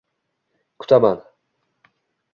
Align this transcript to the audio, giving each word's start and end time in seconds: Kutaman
Kutaman 0.79 1.19